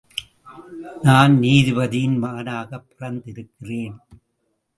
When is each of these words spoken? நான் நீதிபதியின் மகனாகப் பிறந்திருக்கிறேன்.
நான் 1.01 1.39
நீதிபதியின் 1.39 2.23
மகனாகப் 2.23 2.87
பிறந்திருக்கிறேன். 2.99 3.97